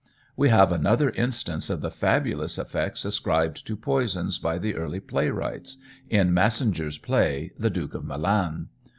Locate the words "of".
1.69-1.81, 7.93-8.03